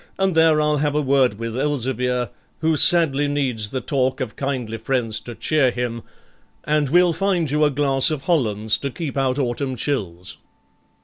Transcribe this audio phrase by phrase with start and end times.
[0.17, 4.79] and there I'll have a word with Elzevir, who sadly needs the talk of kindly
[4.79, 6.01] friends to cheer him,
[6.63, 10.37] and we'll find you a glass of Hollands to keep out autumn chills.'